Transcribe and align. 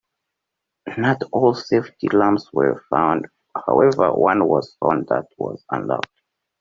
Not 0.97 1.21
all 1.31 1.53
the 1.53 1.61
safety 1.61 2.07
lamps 2.09 2.51
were 2.51 2.83
found, 2.89 3.27
however 3.67 4.11
one 4.11 4.47
was 4.47 4.75
found 4.81 5.05
that 5.09 5.27
was 5.37 5.63
unlocked. 5.69 6.09